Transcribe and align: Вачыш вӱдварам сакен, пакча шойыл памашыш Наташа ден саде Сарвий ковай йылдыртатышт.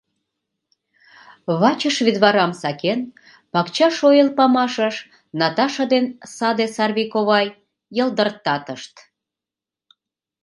Вачыш 1.59 1.95
вӱдварам 2.05 2.51
сакен, 2.61 2.99
пакча 3.51 3.87
шойыл 3.97 4.29
памашыш 4.37 4.95
Наташа 5.39 5.85
ден 5.93 6.05
саде 6.35 6.65
Сарвий 6.75 7.09
ковай 7.13 7.45
йылдыртатышт. 7.97 8.93